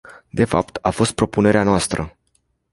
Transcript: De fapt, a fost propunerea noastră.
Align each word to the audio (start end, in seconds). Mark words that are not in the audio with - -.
De 0.31 0.45
fapt, 0.45 0.77
a 0.81 0.89
fost 0.89 1.11
propunerea 1.11 1.63
noastră. 1.63 2.15